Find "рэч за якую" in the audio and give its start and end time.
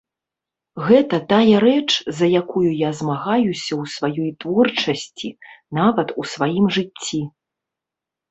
1.65-2.69